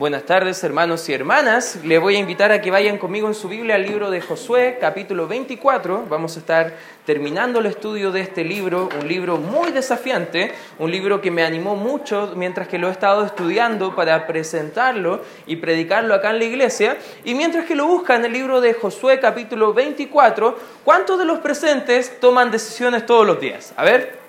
[0.00, 1.78] Buenas tardes hermanos y hermanas.
[1.84, 4.78] Les voy a invitar a que vayan conmigo en su Biblia al libro de Josué,
[4.80, 6.06] capítulo 24.
[6.08, 11.20] Vamos a estar terminando el estudio de este libro, un libro muy desafiante, un libro
[11.20, 16.30] que me animó mucho mientras que lo he estado estudiando para presentarlo y predicarlo acá
[16.30, 16.96] en la iglesia.
[17.22, 22.18] Y mientras que lo buscan el libro de Josué, capítulo 24, ¿cuántos de los presentes
[22.20, 23.74] toman decisiones todos los días?
[23.76, 24.19] A ver,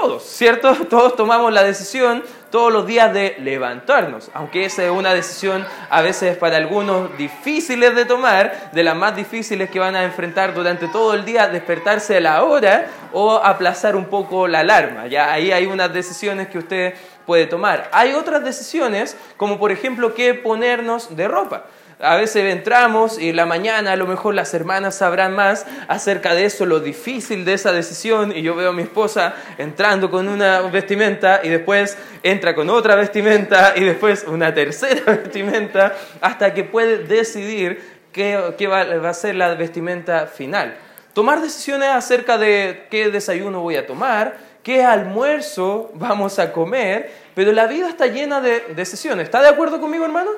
[0.00, 0.74] todos, ¿cierto?
[0.90, 6.00] Todos tomamos la decisión todos los días de levantarnos, aunque esa es una decisión a
[6.00, 10.86] veces para algunos difíciles de tomar, de las más difíciles que van a enfrentar durante
[10.88, 15.06] todo el día, despertarse a la hora o aplazar un poco la alarma.
[15.06, 16.94] Ya ahí hay unas decisiones que usted
[17.26, 17.90] puede tomar.
[17.92, 21.64] Hay otras decisiones, como por ejemplo qué ponernos de ropa.
[21.98, 26.44] A veces entramos y la mañana a lo mejor las hermanas sabrán más acerca de
[26.44, 28.36] eso, lo difícil de esa decisión.
[28.36, 32.96] Y yo veo a mi esposa entrando con una vestimenta y después entra con otra
[32.96, 37.80] vestimenta y después una tercera vestimenta hasta que puede decidir
[38.12, 40.76] qué, qué va a ser la vestimenta final.
[41.14, 44.36] Tomar decisiones acerca de qué desayuno voy a tomar,
[44.66, 49.26] qué almuerzo vamos a comer, pero la vida está llena de decisiones.
[49.26, 50.32] ¿Está de acuerdo conmigo, hermano?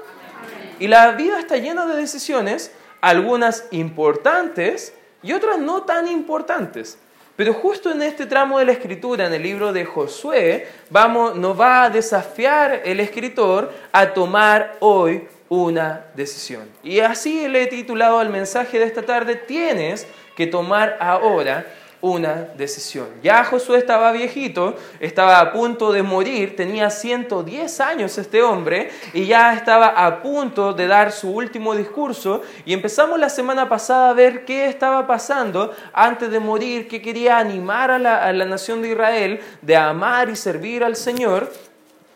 [0.79, 2.71] Y la vida está llena de decisiones,
[3.01, 6.99] algunas importantes y otras no tan importantes.
[7.37, 11.59] Pero justo en este tramo de la escritura, en el libro de Josué, vamos, nos
[11.59, 16.69] va a desafiar el escritor a tomar hoy una decisión.
[16.83, 21.65] Y así le he titulado al mensaje de esta tarde, tienes que tomar ahora
[22.01, 23.09] una decisión.
[23.23, 29.27] Ya Josué estaba viejito, estaba a punto de morir, tenía 110 años este hombre y
[29.27, 34.15] ya estaba a punto de dar su último discurso y empezamos la semana pasada a
[34.15, 38.81] ver qué estaba pasando antes de morir, que quería animar a la, a la nación
[38.83, 41.51] de Israel de amar y servir al Señor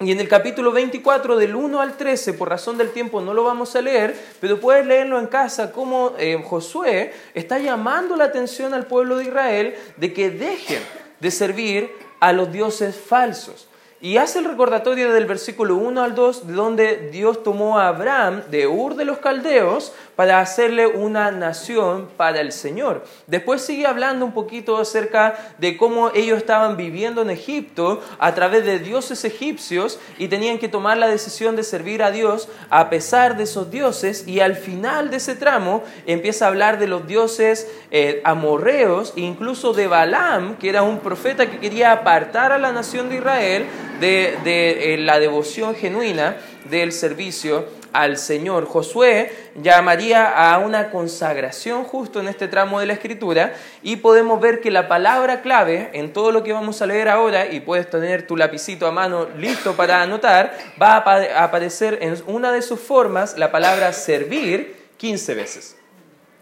[0.06, 3.45] y en el capítulo 24, del 1 al 13, por razón del tiempo no lo
[3.45, 8.75] vamos a leer, pero puedes leerlo en casa, como eh, Josué está llamando la atención
[8.75, 10.82] al pueblo de Israel de que dejen
[11.21, 11.91] de servir
[12.21, 13.69] a los dioses falsos.
[14.04, 18.42] Y hace el recordatorio del versículo 1 al 2, de donde Dios tomó a Abraham
[18.50, 23.04] de Ur de los Caldeos para hacerle una nación para el Señor.
[23.28, 28.64] Después sigue hablando un poquito acerca de cómo ellos estaban viviendo en Egipto a través
[28.64, 33.36] de dioses egipcios y tenían que tomar la decisión de servir a Dios a pesar
[33.36, 34.26] de esos dioses.
[34.26, 39.72] Y al final de ese tramo empieza a hablar de los dioses eh, amorreos, incluso
[39.74, 43.69] de Balaam, que era un profeta que quería apartar a la nación de Israel
[44.02, 46.36] de, eh, la devoción genuina
[46.68, 48.66] del servicio al Señor.
[48.66, 49.32] Josué
[49.62, 54.70] llamaría a una consagración justo en este tramo de la escritura y podemos ver que
[54.70, 58.36] la palabra clave en todo lo que vamos a leer ahora, y puedes tener tu
[58.36, 63.52] lapicito a mano listo para anotar, va a aparecer en una de sus formas la
[63.52, 65.81] palabra servir 15 veces.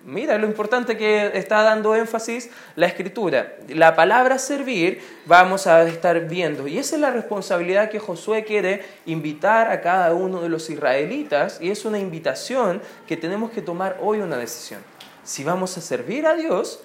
[0.05, 3.57] Mira lo importante que está dando énfasis la escritura.
[3.69, 6.67] La palabra servir vamos a estar viendo.
[6.67, 11.59] Y esa es la responsabilidad que Josué quiere invitar a cada uno de los israelitas.
[11.61, 14.81] Y es una invitación que tenemos que tomar hoy una decisión.
[15.23, 16.81] Si vamos a servir a Dios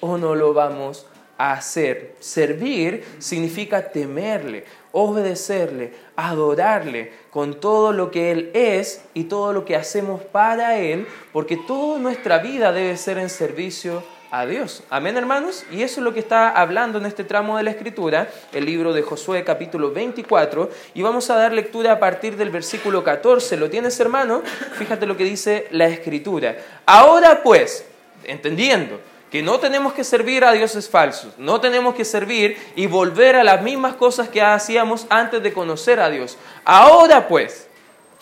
[0.00, 1.06] o no lo vamos
[1.38, 2.16] a hacer.
[2.18, 4.64] Servir significa temerle,
[4.98, 11.06] obedecerle, adorarle con todo lo que Él es y todo lo que hacemos para Él,
[11.34, 14.82] porque toda nuestra vida debe ser en servicio a Dios.
[14.88, 15.66] Amén, hermanos.
[15.70, 18.94] Y eso es lo que está hablando en este tramo de la Escritura, el libro
[18.94, 23.58] de Josué capítulo 24, y vamos a dar lectura a partir del versículo 14.
[23.58, 24.40] ¿Lo tienes, hermano?
[24.78, 26.56] Fíjate lo que dice la Escritura.
[26.86, 27.84] Ahora pues,
[28.24, 28.98] entendiendo,
[29.36, 33.44] que no tenemos que servir a dioses falsos, no tenemos que servir y volver a
[33.44, 36.38] las mismas cosas que hacíamos antes de conocer a Dios.
[36.64, 37.66] Ahora pues,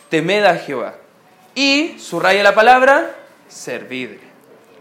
[0.09, 0.97] temed a Jehová
[1.55, 3.15] y, subraya la palabra,
[3.47, 4.19] servidle,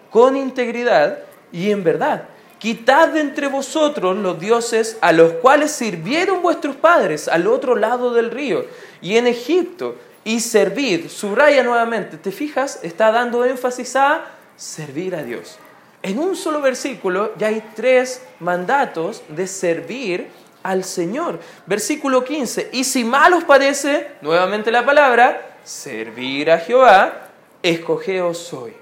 [0.09, 1.19] con integridad
[1.51, 2.23] y en verdad.
[2.57, 8.11] Quitad de entre vosotros los dioses a los cuales sirvieron vuestros padres al otro lado
[8.11, 8.65] del río
[9.03, 12.79] y en Egipto, y servid, subraya nuevamente, ¿te fijas?
[12.81, 14.25] Está dando énfasis a
[14.55, 15.59] servir a Dios
[16.03, 20.27] en un solo versículo ya hay tres mandatos de servir
[20.61, 21.39] al Señor.
[21.65, 27.29] Versículo 15, y si mal os parece, nuevamente la palabra, servir a Jehová,
[27.63, 28.73] escogeos hoy.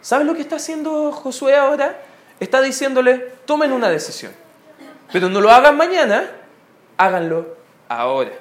[0.00, 2.00] ¿Sabes lo que está haciendo Josué ahora?
[2.40, 4.32] Está diciéndole, tomen una decisión,
[5.12, 6.30] pero no lo hagan mañana,
[6.96, 7.56] háganlo
[7.88, 8.32] ahora.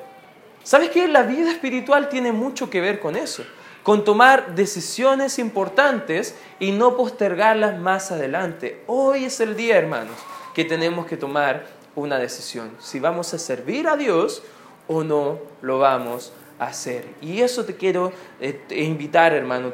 [0.64, 1.10] ¿Sabes qué?
[1.10, 3.44] La vida espiritual tiene mucho que ver con eso
[3.90, 8.84] con tomar decisiones importantes y no postergarlas más adelante.
[8.86, 10.16] Hoy es el día, hermanos,
[10.54, 11.66] que tenemos que tomar
[11.96, 14.44] una decisión, si vamos a servir a Dios
[14.88, 17.04] o no lo vamos hacer.
[17.20, 19.74] Y eso te quiero eh, invitar, hermano,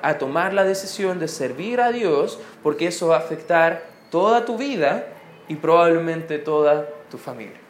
[0.00, 4.56] a tomar la decisión de servir a Dios, porque eso va a afectar toda tu
[4.56, 5.08] vida
[5.48, 7.63] y probablemente toda tu familia.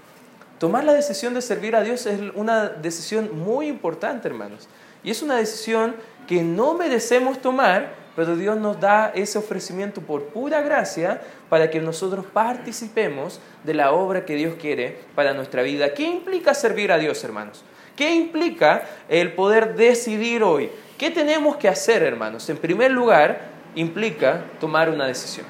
[0.58, 4.68] Tomar la decisión de servir a Dios es una decisión muy importante, hermanos.
[5.02, 5.96] Y es una decisión
[6.26, 11.80] que no merecemos tomar, pero Dios nos da ese ofrecimiento por pura gracia para que
[11.80, 15.92] nosotros participemos de la obra que Dios quiere para nuestra vida.
[15.92, 17.64] ¿Qué implica servir a Dios, hermanos?
[17.96, 20.70] ¿Qué implica el poder decidir hoy?
[20.96, 22.48] ¿Qué tenemos que hacer, hermanos?
[22.48, 23.40] En primer lugar,
[23.74, 25.46] implica tomar una decisión.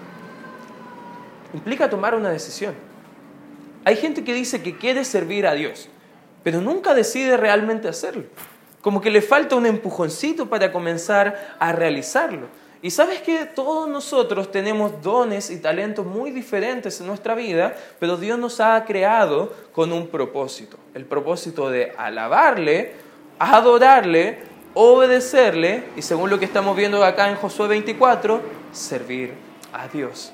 [1.53, 2.75] Implica tomar una decisión.
[3.85, 5.89] Hay gente que dice que quiere servir a Dios,
[6.43, 8.25] pero nunca decide realmente hacerlo.
[8.81, 12.49] Como que le falta un empujoncito para comenzar a realizarlo.
[12.81, 18.19] Y sabes que todos nosotros tenemos dones y talentos muy diferentes en nuestra vida, pero
[18.19, 20.77] Dios nos ha creado con un propósito.
[20.93, 22.93] El propósito de alabarle,
[23.39, 24.39] adorarle,
[24.75, 28.43] obedecerle y según lo que estamos viendo acá en Josué 24,
[28.73, 29.33] servir
[29.73, 30.33] a Dios.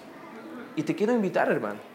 [0.74, 1.89] Y te quiero invitar, hermano,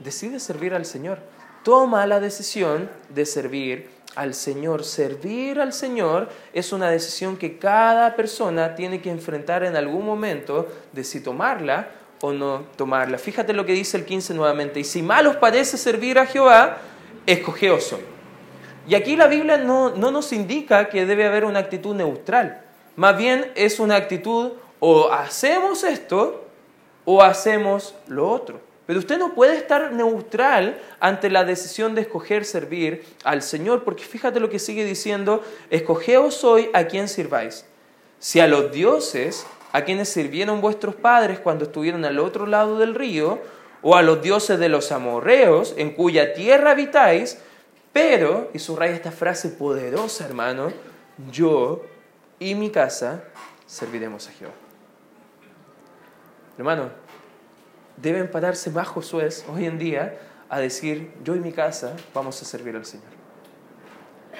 [0.00, 1.18] decide servir al Señor.
[1.62, 4.84] Toma la decisión de servir al Señor.
[4.84, 10.68] Servir al Señor es una decisión que cada persona tiene que enfrentar en algún momento
[10.92, 11.90] de si tomarla
[12.22, 13.18] o no tomarla.
[13.18, 14.80] Fíjate lo que dice el 15 nuevamente.
[14.80, 16.78] Y si mal os parece servir a Jehová,
[17.26, 18.00] escogeos hoy.
[18.88, 22.62] Y aquí la Biblia no, no nos indica que debe haber una actitud neutral.
[22.96, 26.46] Más bien es una actitud o hacemos esto
[27.04, 28.69] o hacemos lo otro.
[28.90, 34.02] Pero usted no puede estar neutral ante la decisión de escoger servir al Señor, porque
[34.02, 37.64] fíjate lo que sigue diciendo, escogeos hoy a quien sirváis.
[38.18, 42.96] Si a los dioses a quienes sirvieron vuestros padres cuando estuvieron al otro lado del
[42.96, 43.38] río,
[43.80, 47.38] o a los dioses de los amorreos en cuya tierra habitáis,
[47.92, 50.72] pero, y subraya esta frase poderosa, hermano,
[51.30, 51.84] yo
[52.40, 53.22] y mi casa
[53.66, 54.54] serviremos a Jehová.
[56.58, 56.90] Hermano,
[58.02, 60.18] deben pararse más Josué hoy en día
[60.48, 63.06] a decir, yo y mi casa vamos a servir al Señor.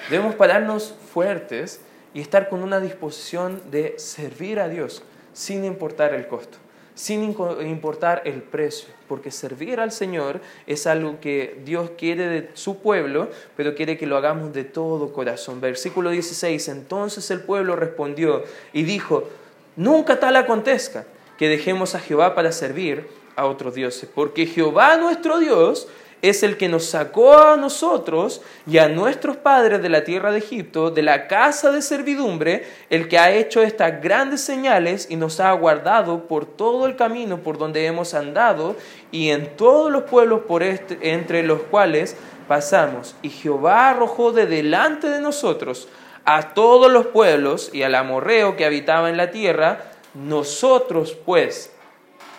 [0.09, 1.81] Debemos pararnos fuertes
[2.13, 5.03] y estar con una disposición de servir a Dios
[5.33, 6.57] sin importar el costo,
[6.95, 12.79] sin importar el precio, porque servir al Señor es algo que Dios quiere de su
[12.79, 15.61] pueblo, pero quiere que lo hagamos de todo corazón.
[15.61, 18.43] Versículo 16, entonces el pueblo respondió
[18.73, 19.29] y dijo,
[19.77, 21.05] nunca tal acontezca
[21.37, 25.87] que dejemos a Jehová para servir a otros dioses, porque Jehová nuestro Dios
[26.21, 30.37] es el que nos sacó a nosotros y a nuestros padres de la tierra de
[30.37, 35.39] Egipto, de la casa de servidumbre, el que ha hecho estas grandes señales y nos
[35.39, 38.75] ha guardado por todo el camino por donde hemos andado
[39.11, 42.15] y en todos los pueblos por este, entre los cuales
[42.47, 43.15] pasamos.
[43.21, 45.87] Y Jehová arrojó de delante de nosotros
[46.23, 51.71] a todos los pueblos y al amorreo que habitaba en la tierra, nosotros pues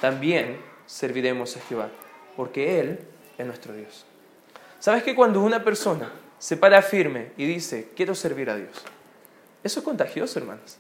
[0.01, 1.89] también serviremos a Jehová,
[2.37, 2.99] porque Él
[3.39, 4.05] es nuestro Dios.
[4.79, 8.71] ¿Sabes que cuando una persona se para firme y dice, quiero servir a Dios,
[9.65, 10.77] eso es contagioso, hermanos?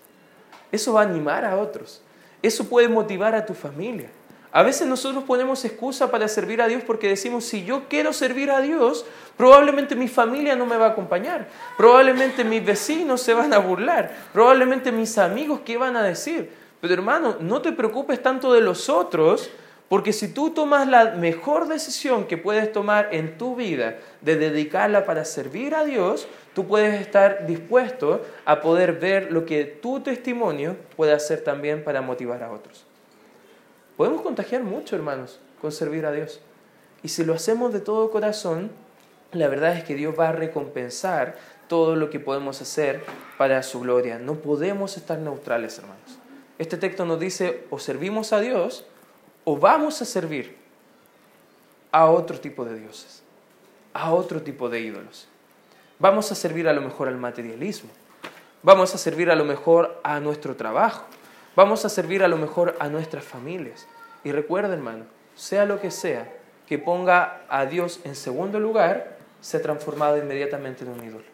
[0.71, 2.03] Eso va a animar a otros.
[2.43, 4.11] Eso puede motivar a tu familia.
[4.51, 8.51] A veces nosotros ponemos excusa para servir a Dios porque decimos, si yo quiero servir
[8.51, 9.07] a Dios,
[9.39, 11.49] probablemente mi familia no me va a acompañar,
[11.79, 16.51] probablemente mis vecinos se van a burlar, probablemente mis amigos, ¿qué van a decir?
[16.83, 19.49] Pero hermano, no te preocupes tanto de los otros,
[19.93, 25.05] porque si tú tomas la mejor decisión que puedes tomar en tu vida de dedicarla
[25.05, 30.79] para servir a Dios, tú puedes estar dispuesto a poder ver lo que tu testimonio
[30.97, 32.87] puede hacer también para motivar a otros.
[33.99, 36.41] Podemos contagiar mucho, hermanos, con servir a Dios.
[37.03, 38.71] Y si lo hacemos de todo corazón,
[39.33, 41.37] la verdad es que Dios va a recompensar
[41.69, 43.05] todo lo que podemos hacer
[43.37, 44.19] para su gloria.
[44.19, 46.19] No podemos estar neutrales, hermanos.
[46.59, 48.87] Este texto nos dice, o servimos a Dios,
[49.45, 50.57] o vamos a servir
[51.91, 53.23] a otro tipo de dioses,
[53.93, 55.29] a otro tipo de ídolos.
[55.99, 57.91] Vamos a servir a lo mejor al materialismo,
[58.63, 61.05] vamos a servir a lo mejor a nuestro trabajo,
[61.55, 63.87] vamos a servir a lo mejor a nuestras familias.
[64.25, 66.33] Y recuerda, hermano, sea lo que sea,
[66.67, 71.25] que ponga a Dios en segundo lugar, se ha transformado inmediatamente en un ídolo.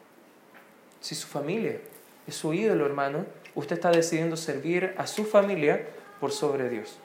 [1.00, 1.80] Si su familia
[2.26, 5.86] es su ídolo, hermano, usted está decidiendo servir a su familia
[6.20, 6.98] por sobre Dios.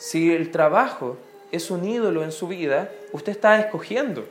[0.00, 1.18] Si el trabajo
[1.52, 4.24] es un ídolo en su vida, usted está escogiendo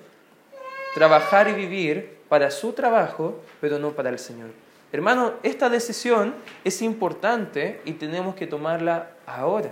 [0.96, 4.50] trabajar y vivir para su trabajo, pero no para el Señor.
[4.92, 6.34] Hermano, esta decisión
[6.64, 9.72] es importante y tenemos que tomarla ahora.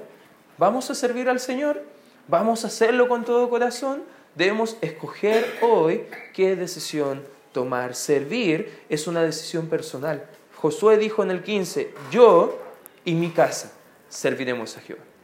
[0.59, 1.81] ¿Vamos a servir al Señor?
[2.27, 4.03] ¿Vamos a hacerlo con todo corazón?
[4.35, 7.23] Debemos escoger hoy qué decisión
[7.53, 7.95] tomar.
[7.95, 10.27] Servir es una decisión personal.
[10.57, 12.59] Josué dijo en el 15, yo
[13.03, 13.71] y mi casa
[14.09, 15.16] serviremos a Jehová.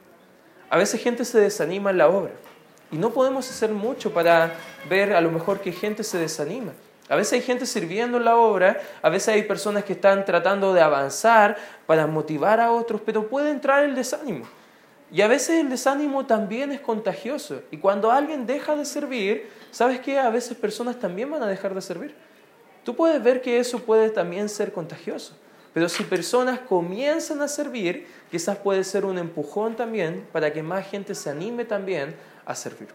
[0.74, 2.32] A veces gente se desanima en la obra
[2.92, 4.56] y no podemos hacer mucho para
[4.89, 6.72] ver a lo mejor que gente se desanima.
[7.10, 10.74] A veces hay gente sirviendo en la obra, a veces hay personas que están tratando
[10.74, 14.48] de avanzar para motivar a otros, pero puede entrar el desánimo.
[15.12, 17.62] Y a veces el desánimo también es contagioso.
[17.70, 20.18] Y cuando alguien deja de servir, ¿sabes qué?
[20.18, 22.15] A veces personas también van a dejar de servir.
[22.84, 25.36] Tú puedes ver que eso puede también ser contagioso.
[25.74, 30.88] Pero si personas comienzan a servir, quizás puede ser un empujón también para que más
[30.88, 32.15] gente se anime también
[32.46, 32.89] a servir.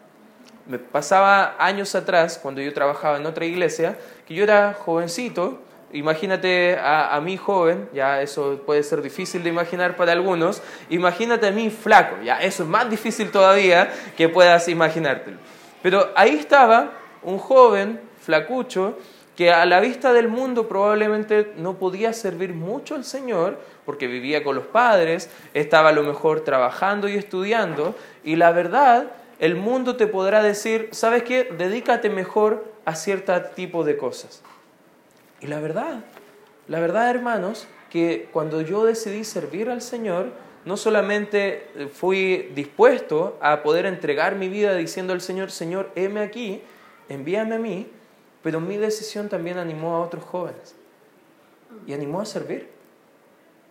[0.66, 5.60] Me pasaba años atrás, cuando yo trabajaba en otra iglesia, que yo era jovencito,
[5.92, 11.48] imagínate a, a, mí joven, ya eso puede ser difícil de imaginar para algunos, imagínate
[11.48, 15.38] a mí flaco, ya eso es más difícil todavía que puedas imaginártelo.
[15.82, 16.92] Pero ahí estaba
[17.22, 18.98] un joven flacucho
[19.38, 24.42] que a la vista del mundo probablemente no podía servir mucho al Señor porque vivía
[24.42, 29.94] con los padres, estaba a lo mejor trabajando y estudiando, y la verdad, el mundo
[29.94, 31.44] te podrá decir, ¿sabes qué?
[31.56, 34.42] Dedícate mejor a cierto tipo de cosas.
[35.40, 36.00] Y la verdad,
[36.66, 40.32] la verdad hermanos, que cuando yo decidí servir al Señor,
[40.64, 46.60] no solamente fui dispuesto a poder entregar mi vida diciendo al Señor, Señor, heme aquí,
[47.08, 47.86] envíame a mí,
[48.42, 50.74] pero mi decisión también animó a otros jóvenes
[51.86, 52.68] y animó a servir.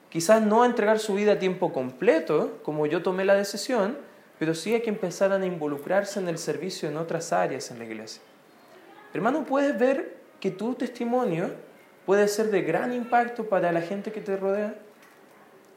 [0.09, 3.97] Quizás no a entregar su vida a tiempo completo, como yo tomé la decisión,
[4.39, 7.85] pero sí hay que empezar a involucrarse en el servicio en otras áreas en la
[7.85, 8.21] iglesia.
[9.13, 11.51] Hermano, puedes ver que tu testimonio
[12.05, 14.75] puede ser de gran impacto para la gente que te rodea.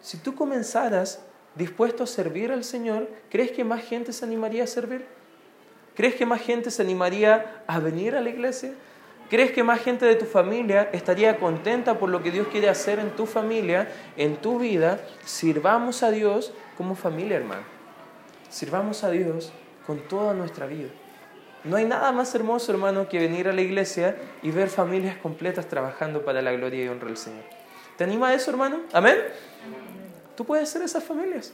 [0.01, 1.21] Si tú comenzaras
[1.55, 5.07] dispuesto a servir al Señor, ¿crees que más gente se animaría a servir?
[5.95, 8.73] ¿Crees que más gente se animaría a venir a la iglesia?
[9.29, 12.99] ¿Crees que más gente de tu familia estaría contenta por lo que Dios quiere hacer
[12.99, 15.01] en tu familia, en tu vida?
[15.25, 17.63] Sirvamos a Dios como familia, hermano.
[18.49, 19.53] Sirvamos a Dios
[19.87, 20.89] con toda nuestra vida.
[21.63, 25.69] No hay nada más hermoso, hermano, que venir a la iglesia y ver familias completas
[25.69, 27.45] trabajando para la gloria y honra del Señor.
[27.97, 28.81] ¿Te anima a eso, hermano?
[28.93, 29.17] ¿Amén?
[30.37, 31.53] Tú puedes ser esas familias.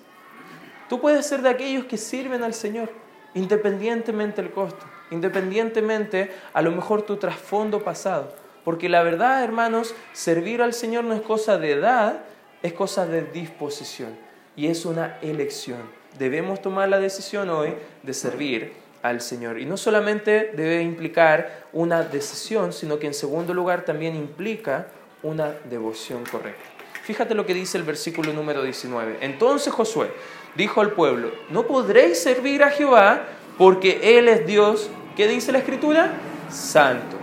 [0.88, 2.90] Tú puedes ser de aquellos que sirven al Señor
[3.36, 8.34] independientemente del costo, independientemente a lo mejor tu trasfondo pasado.
[8.64, 12.22] Porque la verdad, hermanos, servir al Señor no es cosa de edad,
[12.62, 14.16] es cosa de disposición
[14.56, 15.78] y es una elección.
[16.18, 19.60] Debemos tomar la decisión hoy de servir al Señor.
[19.60, 24.88] Y no solamente debe implicar una decisión, sino que en segundo lugar también implica
[25.22, 26.75] una devoción correcta.
[27.06, 29.18] Fíjate lo que dice el versículo número 19.
[29.20, 30.10] Entonces Josué
[30.56, 35.58] dijo al pueblo, no podréis servir a Jehová porque Él es Dios, ¿qué dice la
[35.58, 36.14] escritura?
[36.50, 37.16] Santo.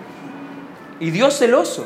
[1.01, 1.85] Y Dios celoso.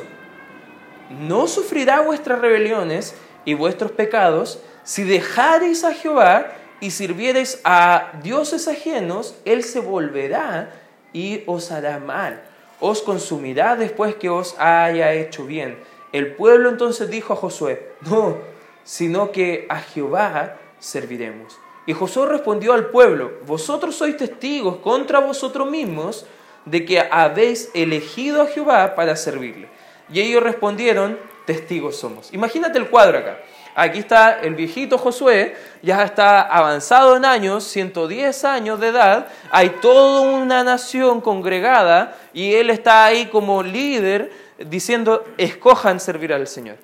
[1.10, 8.68] No sufrirá vuestras rebeliones y vuestros pecados si dejareis a Jehová y sirviereis a dioses
[8.68, 10.70] ajenos, Él se volverá
[11.13, 12.44] y os hará mal.
[12.80, 15.80] Os consumirá después que os haya hecho bien.
[16.12, 18.38] El pueblo entonces dijo a Josué, no,
[18.84, 21.60] sino que a Jehová serviremos.
[21.86, 26.26] Y Josué respondió al pueblo, vosotros sois testigos contra vosotros mismos
[26.66, 29.70] de que habéis elegido a Jehová para servirle.
[30.12, 32.34] Y ellos respondieron, testigos somos.
[32.34, 33.40] Imagínate el cuadro acá.
[33.74, 39.70] Aquí está el viejito Josué, ya está avanzado en años, 110 años de edad, hay
[39.70, 46.78] toda una nación congregada y él está ahí como líder diciendo, escojan servir al Señor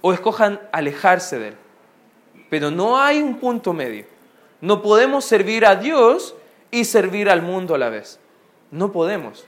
[0.00, 1.54] o escojan alejarse de él.
[2.50, 4.04] Pero no hay un punto medio.
[4.60, 6.34] No podemos servir a Dios
[6.70, 8.18] y servir al mundo a la vez.
[8.70, 9.46] No podemos.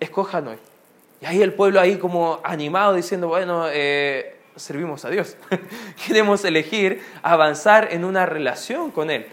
[0.00, 0.58] Escojan hoy.
[1.20, 5.36] Y ahí el pueblo ahí como animado diciendo, bueno, eh, servimos a Dios.
[6.06, 9.26] Queremos elegir avanzar en una relación con Él.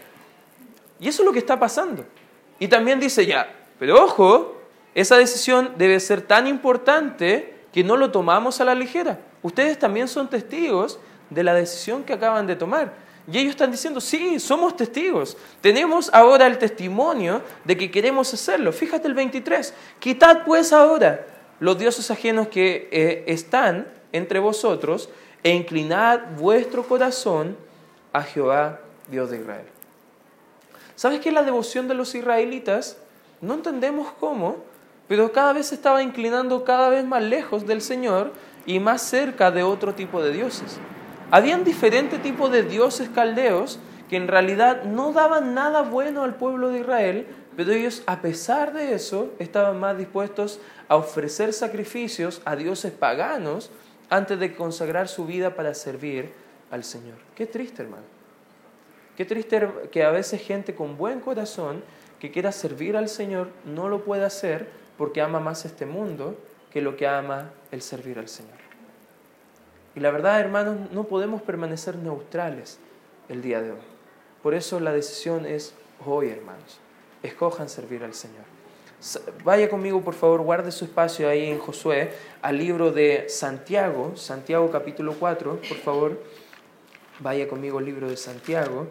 [1.00, 2.04] Y eso es lo que está pasando.
[2.58, 4.57] Y también dice ya, pero ojo,
[5.00, 9.20] esa decisión debe ser tan importante que no lo tomamos a la ligera.
[9.42, 10.98] Ustedes también son testigos
[11.30, 12.92] de la decisión que acaban de tomar.
[13.30, 15.36] Y ellos están diciendo, sí, somos testigos.
[15.60, 18.72] Tenemos ahora el testimonio de que queremos hacerlo.
[18.72, 19.72] Fíjate el 23.
[20.00, 21.26] Quitad pues ahora
[21.60, 25.10] los dioses ajenos que eh, están entre vosotros
[25.44, 27.56] e inclinad vuestro corazón
[28.12, 29.66] a Jehová, Dios de Israel.
[30.96, 32.96] ¿Sabes que la devoción de los israelitas,
[33.40, 34.56] no entendemos cómo,
[35.08, 38.32] pero cada vez se estaba inclinando cada vez más lejos del Señor
[38.66, 40.78] y más cerca de otro tipo de dioses?
[41.30, 46.68] Habían diferentes tipos de dioses caldeos que en realidad no daban nada bueno al pueblo
[46.68, 47.26] de Israel,
[47.58, 53.72] Pero ellos, a pesar de eso, estaban más dispuestos a ofrecer sacrificios a dioses paganos
[54.08, 56.30] antes de consagrar su vida para servir
[56.70, 57.16] al Señor.
[57.34, 58.04] Qué triste, hermano.
[59.16, 61.82] Qué triste que a veces gente con buen corazón
[62.20, 66.36] que quiera servir al Señor no lo pueda hacer porque ama más este mundo
[66.70, 68.58] que lo que ama el servir al Señor.
[69.94, 72.78] Y la verdad, hermanos, no podemos permanecer neutrales
[73.28, 73.78] el día de hoy.
[74.42, 75.74] Por eso la decisión es
[76.04, 76.80] hoy, hermanos.
[77.22, 78.44] Escojan servir al Señor.
[79.44, 82.12] Vaya conmigo, por favor, guarde su espacio ahí en Josué,
[82.42, 86.22] al libro de Santiago, Santiago capítulo 4, por favor.
[87.20, 88.88] Vaya conmigo al libro de Santiago,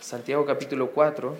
[0.00, 1.36] Santiago capítulo 4,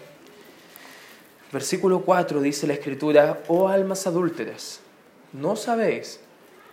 [1.53, 4.81] versículo 4 dice la escritura, oh almas adúlteras,
[5.33, 6.21] ¿no sabéis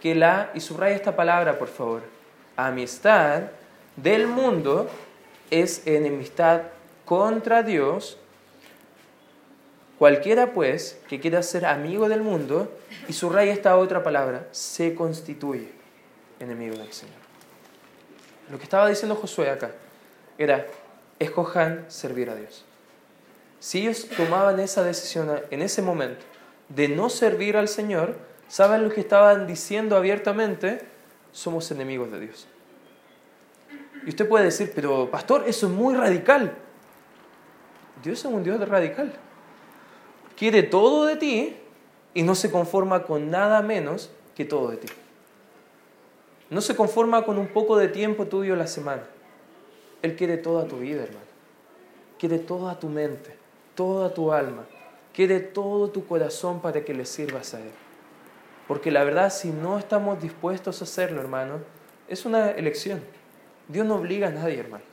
[0.01, 2.01] que la, y subraya esta palabra por favor,
[2.55, 3.43] amistad
[3.97, 4.89] del mundo
[5.51, 6.61] es enemistad
[7.05, 8.17] contra Dios?
[9.99, 12.71] Cualquiera pues que quiera ser amigo del mundo,
[13.09, 15.67] y subraya esta otra palabra, se constituye
[16.39, 17.17] enemigo del Señor.
[18.49, 19.71] Lo que estaba diciendo Josué acá
[20.37, 20.65] era,
[21.19, 22.63] escojan servir a Dios.
[23.59, 26.25] Si ellos tomaban esa decisión en ese momento
[26.69, 28.15] de no servir al Señor,
[28.47, 30.81] ¿saben lo que estaban diciendo abiertamente?
[31.31, 32.47] Somos enemigos de Dios.
[34.05, 36.53] Y usted puede decir, pero pastor, eso es muy radical.
[38.03, 39.13] Dios es un Dios radical.
[40.37, 41.57] Quiere todo de ti
[42.13, 44.87] y no se conforma con nada menos que todo de ti.
[46.49, 49.03] No se conforma con un poco de tiempo tuyo la semana.
[50.01, 51.25] Él quiere toda tu vida, hermano.
[52.17, 53.35] Quiere toda tu mente,
[53.79, 54.65] toda tu alma.
[55.13, 57.71] Quiere todo tu corazón para que le sirvas a Él.
[58.67, 61.59] Porque la verdad, si no estamos dispuestos a hacerlo, hermano,
[62.09, 63.01] es una elección.
[63.69, 64.85] Dios no obliga a nadie, hermanos.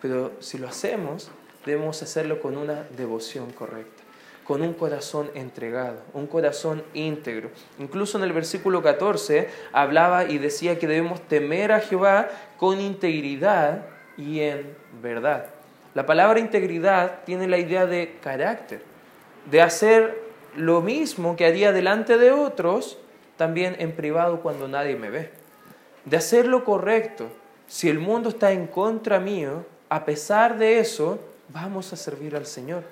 [0.00, 1.28] Pero si lo hacemos,
[1.64, 4.04] debemos hacerlo con una devoción correcta
[4.44, 7.50] con un corazón entregado, un corazón íntegro.
[7.80, 13.88] Incluso en el versículo 14 hablaba y decía que debemos temer a Jehová con integridad
[14.16, 15.55] y en verdad.
[15.96, 18.82] La palabra integridad tiene la idea de carácter,
[19.50, 20.20] de hacer
[20.54, 22.98] lo mismo que haría delante de otros,
[23.38, 25.30] también en privado cuando nadie me ve.
[26.04, 27.28] De hacer lo correcto.
[27.66, 32.44] Si el mundo está en contra mío, a pesar de eso, vamos a servir al
[32.44, 32.82] Señor.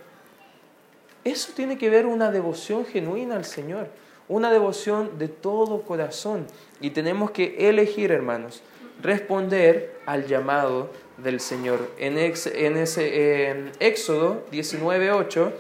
[1.25, 3.89] Eso tiene que ver una devoción genuina al Señor,
[4.29, 6.47] una devoción de todo corazón.
[6.81, 8.63] Y tenemos que elegir, hermanos,
[9.03, 10.89] responder al llamado
[11.19, 11.91] del Señor.
[11.99, 15.53] En, ese, Éxodo 19.8,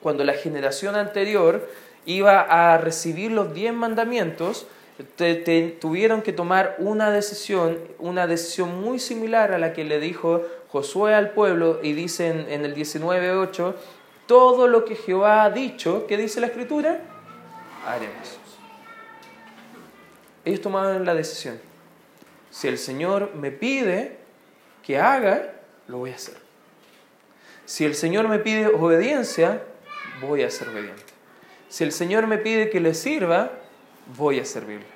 [0.00, 1.68] cuando la generación anterior
[2.06, 4.66] iba a recibir los diez mandamientos,
[5.80, 11.14] tuvieron que tomar una decisión, una decisión muy similar a la que le dijo Josué
[11.14, 13.74] al pueblo y dice en, en el 19.8,
[14.26, 17.00] todo lo que Jehová ha dicho, ¿qué dice la escritura?
[17.86, 18.38] Haremos.
[20.44, 21.58] Ellos tomaron la decisión.
[22.50, 24.18] Si el Señor me pide
[24.88, 25.52] que haga,
[25.86, 26.38] lo voy a hacer.
[27.66, 29.62] Si el Señor me pide obediencia,
[30.22, 31.02] voy a ser obediente.
[31.68, 33.50] Si el Señor me pide que le sirva,
[34.16, 34.86] voy a servirle.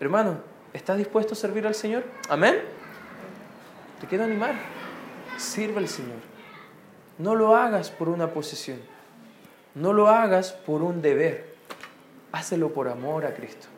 [0.00, 0.38] Hermano,
[0.72, 2.02] ¿estás dispuesto a servir al Señor?
[2.28, 2.62] Amén.
[4.00, 4.56] Te quiero animar.
[5.36, 6.18] Sirve al Señor.
[7.18, 8.80] No lo hagas por una posición.
[9.76, 11.54] No lo hagas por un deber.
[12.32, 13.68] Hácelo por amor a Cristo.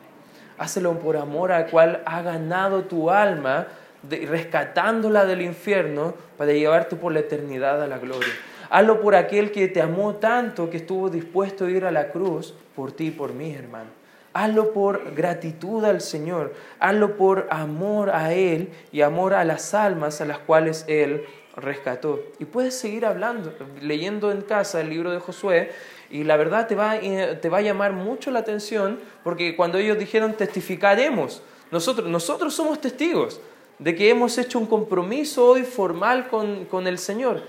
[0.57, 3.67] Hácelo por amor al cual ha ganado tu alma,
[4.09, 8.33] rescatándola del infierno para llevarte por la eternidad a la gloria.
[8.69, 12.53] Hazlo por aquel que te amó tanto que estuvo dispuesto a ir a la cruz
[12.75, 13.89] por ti y por mí, hermano.
[14.33, 16.53] Hazlo por gratitud al Señor.
[16.79, 22.21] Hazlo por amor a Él y amor a las almas a las cuales Él rescató.
[22.37, 25.71] Y puedes seguir hablando, leyendo en casa el libro de Josué,
[26.09, 29.77] y la verdad te va, eh, te va a llamar mucho la atención, porque cuando
[29.77, 31.41] ellos dijeron testificaremos,
[31.71, 33.41] nosotros, nosotros somos testigos
[33.79, 37.43] de que hemos hecho un compromiso hoy formal con, con el Señor.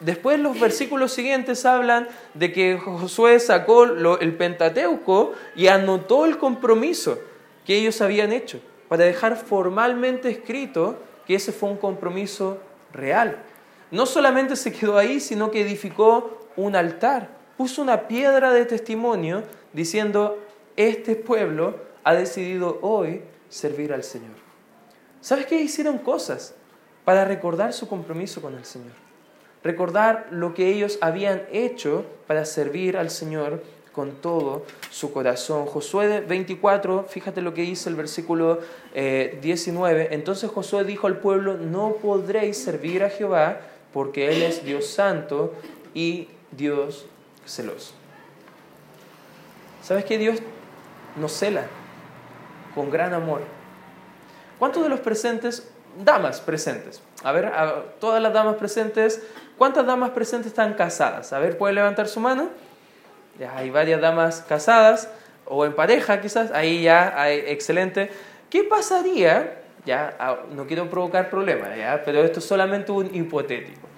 [0.00, 7.18] Después los versículos siguientes hablan de que Josué sacó el Pentateuco y anotó el compromiso
[7.66, 12.58] que ellos habían hecho para dejar formalmente escrito que ese fue un compromiso
[12.92, 13.44] real
[13.90, 19.42] no solamente se quedó ahí, sino que edificó un altar, puso una piedra de testimonio
[19.72, 20.38] diciendo,
[20.76, 24.49] este pueblo ha decidido hoy servir al Señor.
[25.20, 25.60] ¿Sabes qué?
[25.60, 26.54] Hicieron cosas
[27.04, 28.92] para recordar su compromiso con el Señor,
[29.62, 35.66] recordar lo que ellos habían hecho para servir al Señor con todo su corazón.
[35.66, 38.60] Josué 24, fíjate lo que dice el versículo
[38.94, 40.02] 19.
[40.02, 43.60] Eh, Entonces Josué dijo al pueblo, no podréis servir a Jehová
[43.92, 45.54] porque Él es Dios santo
[45.92, 47.06] y Dios
[47.44, 47.92] celoso.
[49.82, 50.38] ¿Sabes que Dios
[51.16, 51.66] nos cela
[52.74, 53.59] con gran amor?
[54.60, 55.66] ¿Cuántos de los presentes,
[56.04, 57.00] damas presentes?
[57.24, 57.50] A ver,
[57.98, 59.22] todas las damas presentes,
[59.56, 61.32] ¿cuántas damas presentes están casadas?
[61.32, 62.50] A ver, ¿puede levantar su mano?
[63.38, 65.08] Ya hay varias damas casadas
[65.46, 68.10] o en pareja quizás, ahí ya excelente.
[68.50, 69.62] ¿Qué pasaría?
[69.86, 72.02] Ya, no quiero provocar problemas, ¿ya?
[72.04, 73.88] pero esto es solamente un hipotético.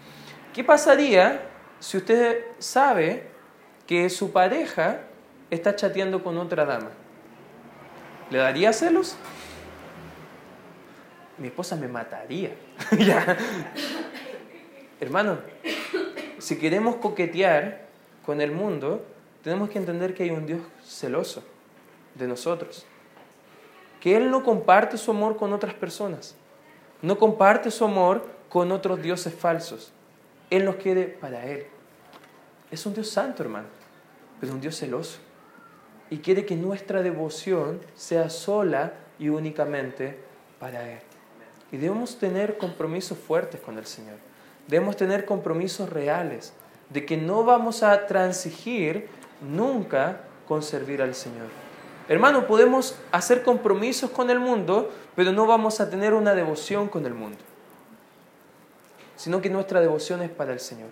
[0.55, 1.41] ¿Qué pasaría
[1.81, 3.25] si usted sabe
[3.85, 5.01] que su pareja
[5.51, 6.91] está chateando con otra dama?
[8.31, 9.17] ¿Le daría celos?
[11.43, 12.53] Mi esposa me mataría.
[15.01, 15.39] Hermano,
[16.39, 17.81] si queremos coquetear
[18.25, 19.05] con el mundo,
[19.43, 21.43] tenemos que entender que hay un Dios celoso
[22.15, 22.87] de nosotros.
[23.99, 26.37] Que Él no comparte su amor con otras personas.
[27.03, 29.93] No comparte su amor con otros dioses falsos.
[30.49, 31.67] Él nos quiere para Él.
[32.71, 33.67] Es un Dios santo, hermano,
[34.41, 35.19] pero un Dios celoso.
[36.09, 40.21] Y quiere que nuestra devoción sea sola y únicamente
[40.61, 41.01] para Él.
[41.73, 44.17] Y debemos tener compromisos fuertes con el Señor.
[44.69, 46.53] Debemos tener compromisos reales
[46.91, 49.09] de que no vamos a transigir
[49.41, 51.49] nunca con servir al Señor.
[52.09, 57.07] Hermano, podemos hacer compromisos con el mundo, pero no vamos a tener una devoción con
[57.07, 57.39] el mundo,
[59.17, 60.91] sino que nuestra devoción es para el Señor.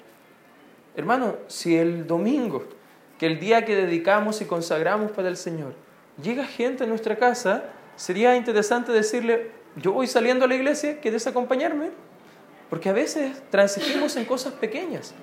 [0.97, 2.65] Hermano, si el domingo,
[3.19, 5.75] que el día que dedicamos y consagramos para el Señor,
[6.23, 7.65] llega gente a nuestra casa,
[7.97, 11.91] sería interesante decirle, yo voy saliendo a la iglesia, ¿quieres acompañarme?
[12.69, 15.15] Porque a veces transigimos en cosas pequeñas.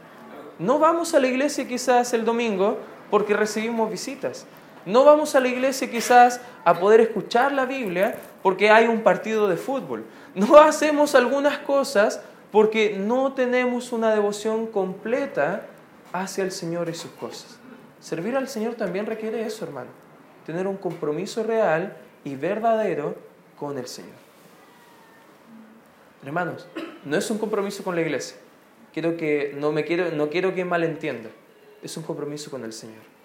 [0.60, 4.46] No vamos a la iglesia quizás el domingo porque recibimos visitas.
[4.86, 9.48] No vamos a la iglesia quizás a poder escuchar la Biblia porque hay un partido
[9.48, 10.06] de fútbol.
[10.34, 15.64] No hacemos algunas cosas porque no tenemos una devoción completa
[16.14, 17.60] hacia el Señor y sus cosas.
[18.00, 19.90] Servir al Señor también requiere eso, hermano.
[20.46, 23.16] Tener un compromiso real y verdadero
[23.60, 24.27] con el Señor.
[26.28, 26.68] Hermanos,
[27.04, 28.38] no es un compromiso con la iglesia.
[28.94, 31.32] Quiero que, no, me quiero, no quiero que malentienda.
[31.82, 33.18] Es un compromiso con el Señor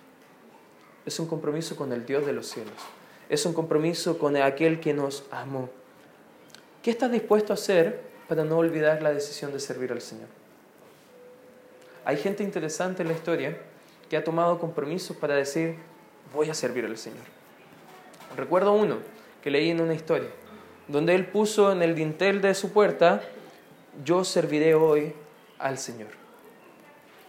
[1.04, 2.74] es un compromiso con el Dios de los cielos.
[3.28, 5.68] Es un compromiso con aquel que nos amó.
[6.82, 10.28] ¿Qué estás dispuesto a hacer para no olvidar la decisión de servir al Señor?
[12.04, 13.56] Hay gente interesante en la historia
[14.08, 15.76] que ha tomado compromisos para decir,
[16.34, 17.24] voy a servir al Señor.
[18.36, 18.98] Recuerdo uno
[19.42, 20.28] que leí en una historia,
[20.88, 23.22] donde él puso en el dintel de su puerta,
[24.04, 25.12] yo serviré hoy
[25.58, 26.22] al Señor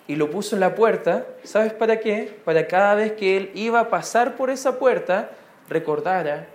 [0.08, 2.38] y lo puso en la puerta, ¿sabes para qué?
[2.44, 5.32] Para cada vez que él iba a pasar por esa puerta,
[5.70, 6.48] recordara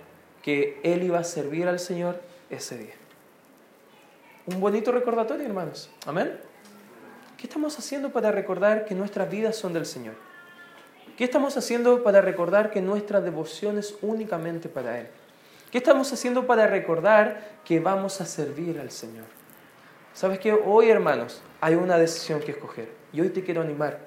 [0.43, 2.93] que él iba a servir al Señor ese día.
[4.45, 5.89] Un bonito recordatorio, hermanos.
[6.05, 6.39] Amén.
[7.37, 10.15] ¿Qué estamos haciendo para recordar que nuestras vidas son del Señor?
[11.17, 15.07] ¿Qué estamos haciendo para recordar que nuestra devoción es únicamente para Él?
[15.71, 19.25] ¿Qué estamos haciendo para recordar que vamos a servir al Señor?
[20.15, 20.51] ¿Sabes qué?
[20.51, 22.89] Hoy, hermanos, hay una decisión que escoger.
[23.13, 23.99] Y hoy te quiero animar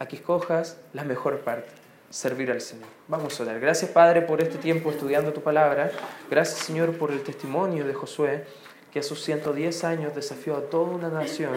[0.00, 1.70] a que escojas la mejor parte,
[2.10, 2.88] servir al Señor.
[3.06, 3.60] Vamos a orar.
[3.60, 5.92] Gracias Padre por este tiempo estudiando tu palabra.
[6.28, 8.44] Gracias Señor por el testimonio de Josué,
[8.92, 11.54] que a sus 110 años desafió a toda una nación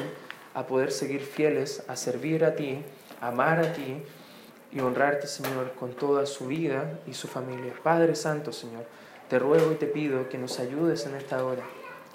[0.54, 2.84] a poder seguir fieles, a servir a ti,
[3.20, 4.04] amar a ti
[4.72, 7.74] y honrarte Señor con toda su vida y su familia.
[7.82, 8.86] Padre Santo Señor,
[9.30, 11.64] te ruego y te pido que nos ayudes en esta hora,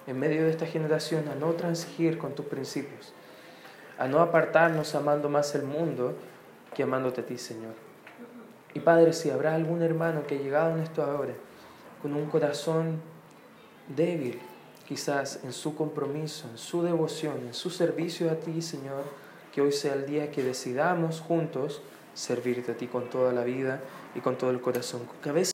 [0.07, 3.15] en medio de esta generación, a no transigir con tus principios
[3.99, 6.15] a no apartarnos amando más el mundo
[6.75, 7.75] que amándote a ti, Señor.
[8.75, 11.35] Y Padre, si habrá algún hermano que ha llegado en esto ahora
[12.03, 13.01] con un corazón
[13.89, 14.41] débil,
[14.89, 19.05] quizás en su compromiso, en su devoción, en su servicio a ti, Señor,
[19.53, 21.83] que hoy sea el día que decidamos juntos
[22.15, 23.81] servirte a ti con toda la vida
[24.15, 25.03] y con todo el corazón.